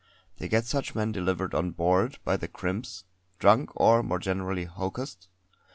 [0.39, 3.03] They get such men delivered on board by the crimps,
[3.37, 5.27] drunk or, more generally, hocussed.